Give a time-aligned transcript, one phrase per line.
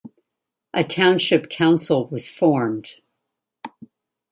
[0.73, 2.95] A township council was formed.